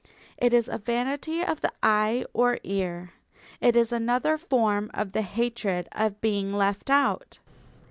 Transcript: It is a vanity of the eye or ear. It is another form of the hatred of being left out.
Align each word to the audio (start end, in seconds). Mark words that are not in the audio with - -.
It 0.39 0.51
is 0.51 0.67
a 0.67 0.79
vanity 0.79 1.43
of 1.43 1.61
the 1.61 1.71
eye 1.83 2.25
or 2.33 2.57
ear. 2.63 3.11
It 3.61 3.75
is 3.75 3.91
another 3.91 4.35
form 4.35 4.89
of 4.95 5.11
the 5.11 5.21
hatred 5.21 5.87
of 5.91 6.21
being 6.21 6.53
left 6.57 6.89
out. 6.89 7.37